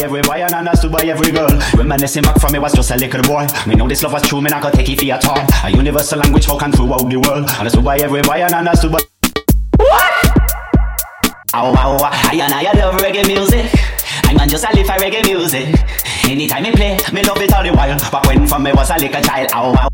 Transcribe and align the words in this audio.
every 0.00 0.22
boy 0.22 0.42
and 0.42 0.52
understood 0.54 0.92
by 0.92 1.02
every 1.04 1.32
girl. 1.32 1.48
Reminiscing 1.74 2.22
back 2.22 2.40
from 2.40 2.52
me 2.52 2.58
was 2.58 2.72
just 2.72 2.90
a 2.90 2.96
little 2.96 3.22
boy. 3.22 3.46
Me 3.66 3.74
know 3.74 3.88
this 3.88 4.02
love 4.02 4.12
was 4.12 4.22
true, 4.22 4.40
me 4.40 4.50
not 4.50 4.62
gonna 4.62 4.74
take 4.74 4.88
it 4.88 4.98
for 4.98 5.04
your 5.04 5.18
thought. 5.18 5.48
A 5.64 5.70
universal 5.70 6.18
language 6.18 6.44
spoken 6.44 6.72
throughout 6.72 7.08
the 7.08 7.16
world. 7.16 7.48
Understood 7.58 7.84
by 7.84 7.96
every 7.98 8.22
boy 8.22 8.42
and 8.42 8.54
understood 8.54 8.92
by. 8.92 8.98
What? 9.76 10.18
Oh, 11.54 11.74
oh, 11.76 11.98
I 12.02 12.38
and 12.42 12.52
I 12.52 12.72
love 12.72 13.00
reggae 13.00 13.26
music. 13.26 13.72
I'm 14.24 14.36
man 14.36 14.48
just 14.48 14.64
a 14.64 14.74
live 14.76 14.86
for 14.86 14.92
reggae 14.92 15.24
music. 15.24 15.74
Anytime 16.24 16.62
me 16.62 16.72
play, 16.72 16.98
me 17.12 17.22
love 17.22 17.40
it 17.40 17.52
all 17.54 17.64
the 17.64 17.72
while. 17.72 17.98
But 18.12 18.26
when 18.26 18.46
from 18.46 18.62
me 18.64 18.72
was 18.72 18.90
a 18.90 18.96
little 18.98 19.22
child, 19.22 19.50
Ow, 19.54 19.74
oh, 19.74 19.88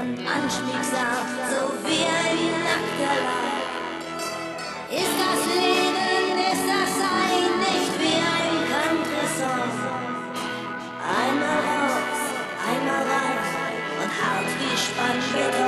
und 0.00 0.18
anschmiegsam, 0.26 1.28
so 1.50 1.60
wie 1.84 2.04
ein 2.08 2.52
nackter 2.64 3.16
Leib. 3.26 3.68
Ist 4.90 5.16
das 5.20 5.42
Leben, 5.60 6.36
ist 6.52 6.66
das 6.72 6.90
Sein 7.00 7.50
nicht 7.64 7.92
wie 8.00 8.18
ein 8.36 8.56
Country-Song? 8.72 9.70
Einmal 11.20 11.60
raus, 11.68 12.20
einmal 12.70 13.02
rein 13.12 13.40
und 14.00 14.10
hart 14.20 14.50
wie 14.58 14.76
Spanisch. 14.76 15.59